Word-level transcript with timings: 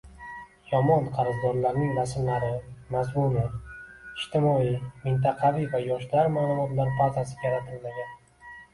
Yomon 0.69 1.09
qarzdorlarning 1.17 1.91
rasmlari, 1.97 2.49
mazmuni, 2.97 3.45
ijtimoiy, 4.23 4.75
mintaqaviy 5.07 5.71
va 5.77 5.85
yoshlar 5.93 6.37
ma'lumotlar 6.41 6.95
bazasi 7.01 7.43
yaratilmagan 7.47 8.15